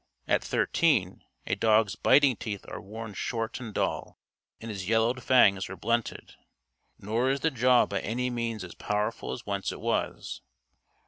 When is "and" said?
3.59-3.71, 4.59-4.71